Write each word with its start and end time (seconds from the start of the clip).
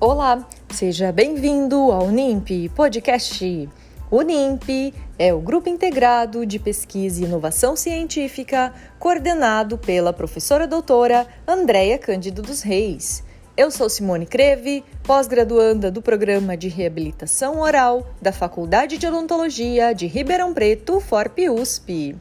Olá, 0.00 0.48
seja 0.70 1.10
bem-vindo 1.10 1.74
ao 1.90 2.08
NIMP 2.08 2.68
Podcast. 2.68 3.68
O 4.08 4.22
NIMP 4.22 4.94
é 5.18 5.34
o 5.34 5.40
Grupo 5.40 5.68
Integrado 5.68 6.46
de 6.46 6.56
Pesquisa 6.56 7.20
e 7.20 7.24
Inovação 7.24 7.74
Científica, 7.74 8.72
coordenado 9.00 9.76
pela 9.76 10.12
professora 10.12 10.68
doutora 10.68 11.26
Andréia 11.44 11.98
Cândido 11.98 12.42
dos 12.42 12.62
Reis. 12.62 13.24
Eu 13.56 13.72
sou 13.72 13.88
Simone 13.88 14.24
Creve, 14.24 14.84
pós-graduanda 15.02 15.90
do 15.90 16.00
Programa 16.00 16.56
de 16.56 16.68
Reabilitação 16.68 17.58
Oral 17.58 18.06
da 18.22 18.30
Faculdade 18.30 18.98
de 18.98 19.06
Odontologia 19.08 19.92
de 19.92 20.06
Ribeirão 20.06 20.54
Preto, 20.54 21.00
FORP 21.00 21.50
USP. 21.50 22.14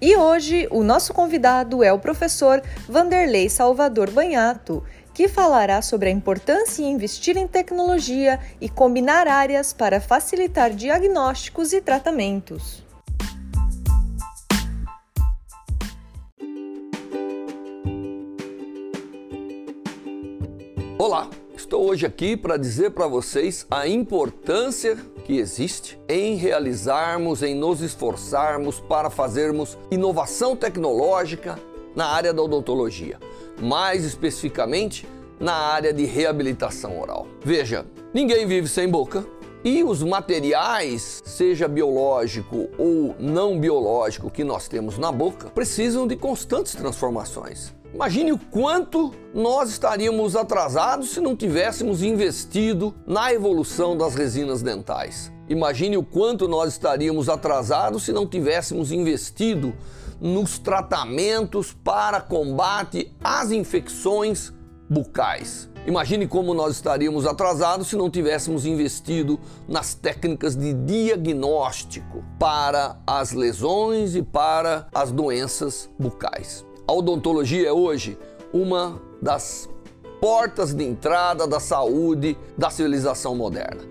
E 0.00 0.14
hoje 0.14 0.68
o 0.70 0.82
nosso 0.82 1.14
convidado 1.14 1.82
é 1.82 1.90
o 1.90 1.98
professor 1.98 2.62
Vanderlei 2.86 3.48
Salvador 3.48 4.10
Banhato, 4.10 4.84
que 5.14 5.26
falará 5.26 5.80
sobre 5.80 6.10
a 6.10 6.12
importância 6.12 6.82
em 6.82 6.92
investir 6.92 7.38
em 7.38 7.48
tecnologia 7.48 8.38
e 8.60 8.68
combinar 8.68 9.26
áreas 9.26 9.72
para 9.72 9.98
facilitar 9.98 10.74
diagnósticos 10.74 11.72
e 11.72 11.80
tratamentos. 11.80 12.84
Olá, 20.98 21.30
estou 21.56 21.88
hoje 21.88 22.04
aqui 22.04 22.36
para 22.36 22.58
dizer 22.58 22.90
para 22.90 23.06
vocês 23.06 23.66
a 23.70 23.88
importância 23.88 24.98
que 25.26 25.38
existe 25.38 25.98
em 26.08 26.36
realizarmos, 26.36 27.42
em 27.42 27.54
nos 27.54 27.82
esforçarmos 27.82 28.78
para 28.80 29.10
fazermos 29.10 29.76
inovação 29.90 30.54
tecnológica 30.54 31.58
na 31.94 32.06
área 32.06 32.32
da 32.32 32.42
odontologia 32.42 33.18
mais 33.60 34.04
especificamente 34.04 35.06
na 35.38 35.54
área 35.54 35.92
de 35.92 36.04
reabilitação 36.04 36.98
oral. 36.98 37.26
Veja, 37.42 37.86
ninguém 38.12 38.46
vive 38.46 38.68
sem 38.68 38.88
boca 38.88 39.24
e 39.66 39.82
os 39.82 40.00
materiais, 40.00 41.20
seja 41.26 41.66
biológico 41.66 42.68
ou 42.78 43.16
não 43.18 43.58
biológico, 43.58 44.30
que 44.30 44.44
nós 44.44 44.68
temos 44.68 44.96
na 44.96 45.10
boca, 45.10 45.50
precisam 45.50 46.06
de 46.06 46.14
constantes 46.14 46.72
transformações. 46.72 47.74
Imagine 47.92 48.30
o 48.30 48.38
quanto 48.38 49.12
nós 49.34 49.70
estaríamos 49.70 50.36
atrasados 50.36 51.10
se 51.10 51.20
não 51.20 51.34
tivéssemos 51.34 52.00
investido 52.00 52.94
na 53.04 53.32
evolução 53.32 53.96
das 53.96 54.14
resinas 54.14 54.62
dentais. 54.62 55.32
Imagine 55.48 55.96
o 55.96 56.04
quanto 56.04 56.46
nós 56.46 56.74
estaríamos 56.74 57.28
atrasados 57.28 58.04
se 58.04 58.12
não 58.12 58.24
tivéssemos 58.24 58.92
investido 58.92 59.74
nos 60.20 60.60
tratamentos 60.60 61.72
para 61.72 62.20
combate 62.20 63.12
às 63.20 63.50
infecções 63.50 64.52
bucais. 64.88 65.68
Imagine 65.86 66.26
como 66.26 66.52
nós 66.52 66.74
estaríamos 66.74 67.26
atrasados 67.26 67.86
se 67.86 67.94
não 67.94 68.10
tivéssemos 68.10 68.66
investido 68.66 69.38
nas 69.68 69.94
técnicas 69.94 70.56
de 70.56 70.72
diagnóstico 70.72 72.24
para 72.40 72.98
as 73.06 73.30
lesões 73.30 74.16
e 74.16 74.22
para 74.22 74.88
as 74.92 75.12
doenças 75.12 75.88
bucais. 75.96 76.66
A 76.88 76.92
odontologia 76.92 77.68
é 77.68 77.72
hoje 77.72 78.18
uma 78.52 79.00
das 79.22 79.68
portas 80.20 80.74
de 80.74 80.82
entrada 80.82 81.46
da 81.46 81.60
saúde 81.60 82.36
da 82.58 82.68
civilização 82.68 83.36
moderna. 83.36 83.82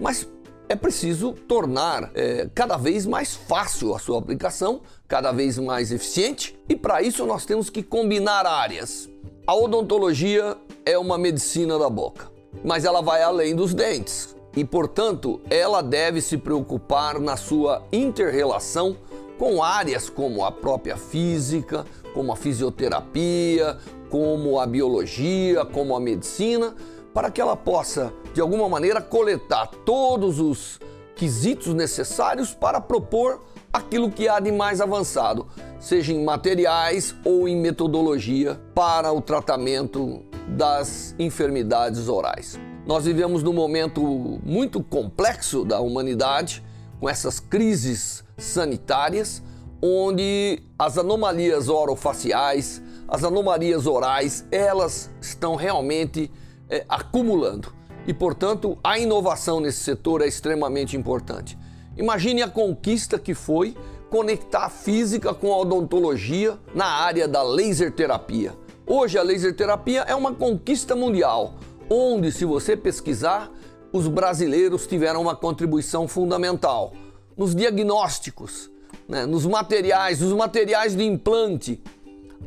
Mas 0.00 0.26
é 0.70 0.74
preciso 0.74 1.32
tornar 1.32 2.10
é, 2.14 2.48
cada 2.54 2.78
vez 2.78 3.04
mais 3.04 3.34
fácil 3.34 3.94
a 3.94 3.98
sua 3.98 4.18
aplicação, 4.18 4.80
cada 5.06 5.32
vez 5.32 5.58
mais 5.58 5.92
eficiente, 5.92 6.58
e 6.66 6.74
para 6.74 7.02
isso 7.02 7.26
nós 7.26 7.44
temos 7.44 7.68
que 7.68 7.82
combinar 7.82 8.46
áreas. 8.46 9.06
A 9.46 9.54
odontologia 9.54 10.56
é 10.84 10.98
uma 10.98 11.16
medicina 11.16 11.78
da 11.78 11.88
boca, 11.88 12.30
mas 12.64 12.84
ela 12.84 13.00
vai 13.00 13.22
além 13.22 13.54
dos 13.54 13.72
dentes. 13.74 14.36
E, 14.54 14.64
portanto, 14.64 15.40
ela 15.48 15.82
deve 15.82 16.20
se 16.20 16.36
preocupar 16.36 17.18
na 17.18 17.36
sua 17.36 17.82
interrelação 17.90 18.96
com 19.38 19.62
áreas 19.62 20.10
como 20.10 20.44
a 20.44 20.52
própria 20.52 20.96
física, 20.96 21.86
como 22.12 22.32
a 22.32 22.36
fisioterapia, 22.36 23.78
como 24.10 24.60
a 24.60 24.66
biologia, 24.66 25.64
como 25.64 25.96
a 25.96 26.00
medicina, 26.00 26.74
para 27.14 27.30
que 27.30 27.40
ela 27.40 27.56
possa, 27.56 28.12
de 28.34 28.40
alguma 28.40 28.68
maneira, 28.68 29.00
coletar 29.00 29.68
todos 29.86 30.38
os 30.38 30.78
quesitos 31.16 31.72
necessários 31.72 32.52
para 32.52 32.80
propor 32.80 33.40
aquilo 33.72 34.10
que 34.10 34.28
há 34.28 34.38
de 34.38 34.52
mais 34.52 34.82
avançado, 34.82 35.46
seja 35.80 36.12
em 36.12 36.22
materiais 36.22 37.14
ou 37.24 37.48
em 37.48 37.56
metodologia 37.56 38.60
para 38.74 39.12
o 39.12 39.20
tratamento 39.20 40.22
das 40.56 41.14
enfermidades 41.18 42.08
orais. 42.08 42.58
Nós 42.86 43.04
vivemos 43.04 43.42
num 43.42 43.52
momento 43.52 44.02
muito 44.44 44.82
complexo 44.82 45.64
da 45.64 45.80
humanidade, 45.80 46.62
com 47.00 47.08
essas 47.08 47.40
crises 47.40 48.24
sanitárias, 48.36 49.42
onde 49.80 50.62
as 50.78 50.98
anomalias 50.98 51.68
orofaciais, 51.68 52.82
as 53.08 53.24
anomalias 53.24 53.86
orais, 53.86 54.44
elas 54.50 55.10
estão 55.20 55.54
realmente 55.54 56.30
é, 56.68 56.84
acumulando. 56.88 57.72
E, 58.06 58.12
portanto, 58.12 58.78
a 58.82 58.98
inovação 58.98 59.60
nesse 59.60 59.78
setor 59.78 60.22
é 60.22 60.26
extremamente 60.26 60.96
importante. 60.96 61.58
Imagine 61.96 62.42
a 62.42 62.48
conquista 62.48 63.18
que 63.18 63.34
foi 63.34 63.76
conectar 64.10 64.66
a 64.66 64.70
física 64.70 65.32
com 65.32 65.52
a 65.52 65.58
odontologia 65.58 66.58
na 66.74 66.86
área 66.86 67.28
da 67.28 67.42
laser 67.42 67.92
terapia. 67.92 68.52
Hoje 68.86 69.16
a 69.16 69.22
laser 69.22 69.54
terapia 69.54 70.00
é 70.08 70.14
uma 70.14 70.34
conquista 70.34 70.96
mundial, 70.96 71.54
onde 71.88 72.32
se 72.32 72.44
você 72.44 72.76
pesquisar, 72.76 73.48
os 73.92 74.08
brasileiros 74.08 74.88
tiveram 74.88 75.22
uma 75.22 75.36
contribuição 75.36 76.08
fundamental 76.08 76.92
nos 77.36 77.54
diagnósticos, 77.54 78.70
né, 79.08 79.24
nos 79.24 79.46
materiais, 79.46 80.20
nos 80.20 80.32
materiais 80.32 80.96
de 80.96 81.04
implante, 81.04 81.80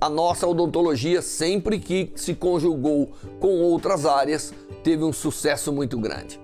a 0.02 0.10
nossa 0.10 0.46
odontologia, 0.46 1.22
sempre 1.22 1.80
que 1.80 2.12
se 2.18 2.34
conjugou 2.34 3.12
com 3.40 3.62
outras 3.62 4.06
áreas, 4.06 4.54
teve 4.84 5.06
um 5.06 5.14
sucesso 5.14 5.72
muito 5.72 5.98
grande. 5.98 6.38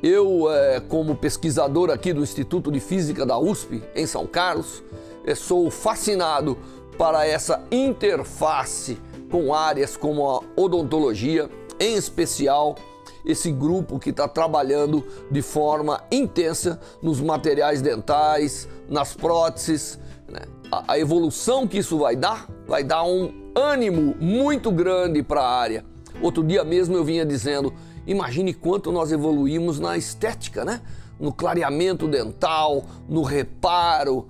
Eu, 0.00 0.48
é, 0.52 0.78
como 0.78 1.16
pesquisador 1.16 1.90
aqui 1.90 2.12
do 2.12 2.22
Instituto 2.22 2.70
de 2.70 2.78
Física 2.78 3.26
da 3.26 3.36
USP, 3.36 3.82
em 3.92 4.06
São 4.06 4.24
Carlos, 4.24 4.84
é, 5.24 5.34
sou 5.34 5.68
fascinado 5.68 6.56
para 6.96 7.26
essa 7.26 7.64
interface 7.72 8.96
com 9.30 9.52
áreas 9.54 9.96
como 9.96 10.28
a 10.28 10.40
odontologia, 10.56 11.50
em 11.78 11.96
especial 11.96 12.76
esse 13.24 13.50
grupo 13.50 13.98
que 13.98 14.10
está 14.10 14.28
trabalhando 14.28 15.04
de 15.30 15.42
forma 15.42 16.00
intensa 16.12 16.80
nos 17.02 17.20
materiais 17.20 17.82
dentais, 17.82 18.68
nas 18.88 19.14
próteses, 19.14 19.98
né? 20.28 20.42
a, 20.70 20.92
a 20.92 20.98
evolução 20.98 21.66
que 21.66 21.78
isso 21.78 21.98
vai 21.98 22.14
dar 22.14 22.46
vai 22.66 22.84
dar 22.84 23.02
um 23.02 23.32
ânimo 23.54 24.14
muito 24.20 24.70
grande 24.70 25.22
para 25.22 25.40
a 25.40 25.58
área. 25.58 25.84
Outro 26.22 26.42
dia 26.42 26.64
mesmo 26.64 26.96
eu 26.96 27.04
vinha 27.04 27.24
dizendo, 27.26 27.72
imagine 28.06 28.54
quanto 28.54 28.92
nós 28.92 29.12
evoluímos 29.12 29.78
na 29.78 29.96
estética, 29.96 30.64
né? 30.64 30.80
No 31.18 31.32
clareamento 31.32 32.06
dental, 32.06 32.84
no 33.08 33.22
reparo. 33.22 34.28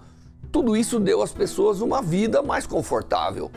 Tudo 0.52 0.76
isso 0.76 1.00
deu 1.00 1.22
às 1.22 1.32
pessoas 1.32 1.80
uma 1.80 2.00
vida 2.00 2.42
mais 2.42 2.66
confortável. 2.66 3.50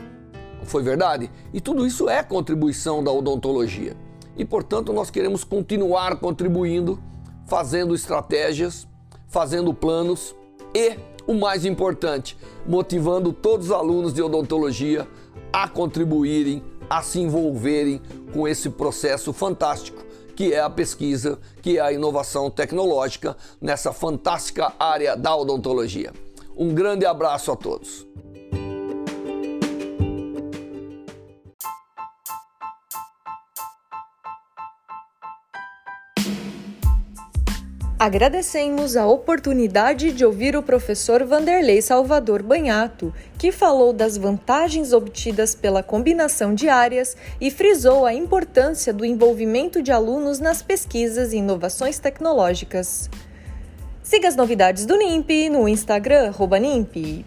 Foi 0.70 0.82
verdade? 0.82 1.30
E 1.52 1.60
tudo 1.60 1.86
isso 1.86 2.08
é 2.08 2.22
contribuição 2.22 3.02
da 3.02 3.10
odontologia. 3.10 3.96
E 4.36 4.44
portanto, 4.44 4.92
nós 4.92 5.10
queremos 5.10 5.44
continuar 5.44 6.16
contribuindo, 6.16 6.98
fazendo 7.46 7.94
estratégias, 7.94 8.86
fazendo 9.28 9.74
planos 9.74 10.34
e 10.74 10.96
o 11.26 11.34
mais 11.34 11.64
importante, 11.64 12.36
motivando 12.66 13.32
todos 13.32 13.66
os 13.66 13.72
alunos 13.72 14.14
de 14.14 14.22
odontologia 14.22 15.06
a 15.52 15.68
contribuírem, 15.68 16.62
a 16.88 17.02
se 17.02 17.20
envolverem 17.20 18.00
com 18.32 18.46
esse 18.46 18.70
processo 18.70 19.32
fantástico 19.32 20.10
que 20.40 20.54
é 20.54 20.60
a 20.60 20.70
pesquisa, 20.70 21.38
que 21.60 21.76
é 21.76 21.82
a 21.82 21.92
inovação 21.92 22.50
tecnológica 22.50 23.36
nessa 23.60 23.92
fantástica 23.92 24.72
área 24.78 25.14
da 25.14 25.36
odontologia. 25.36 26.14
Um 26.56 26.72
grande 26.72 27.04
abraço 27.04 27.52
a 27.52 27.56
todos. 27.56 28.06
Agradecemos 38.00 38.96
a 38.96 39.06
oportunidade 39.06 40.10
de 40.10 40.24
ouvir 40.24 40.56
o 40.56 40.62
professor 40.62 41.22
Vanderlei 41.22 41.82
Salvador 41.82 42.42
Banhato, 42.42 43.12
que 43.36 43.52
falou 43.52 43.92
das 43.92 44.16
vantagens 44.16 44.94
obtidas 44.94 45.54
pela 45.54 45.82
combinação 45.82 46.54
de 46.54 46.66
áreas 46.66 47.14
e 47.38 47.50
frisou 47.50 48.06
a 48.06 48.14
importância 48.14 48.90
do 48.90 49.04
envolvimento 49.04 49.82
de 49.82 49.92
alunos 49.92 50.38
nas 50.38 50.62
pesquisas 50.62 51.34
e 51.34 51.36
inovações 51.36 51.98
tecnológicas. 51.98 53.10
Siga 54.02 54.28
as 54.28 54.34
novidades 54.34 54.86
do 54.86 54.96
NIMP 54.96 55.50
no 55.50 55.68
Instagram 55.68 56.32
NIMP. 56.58 57.26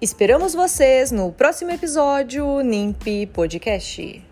Esperamos 0.00 0.54
vocês 0.54 1.10
no 1.10 1.32
próximo 1.32 1.72
episódio 1.72 2.60
NIMP 2.60 3.26
Podcast. 3.32 4.25